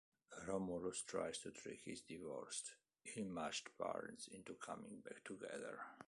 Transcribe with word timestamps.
Romulus 0.47 1.03
tries 1.03 1.37
to 1.41 1.51
trick 1.51 1.81
his 1.85 2.01
divorced, 2.01 2.71
ill-matched 3.15 3.69
parents 3.77 4.27
into 4.29 4.55
coming 4.55 4.99
back 5.05 5.23
together. 5.23 5.77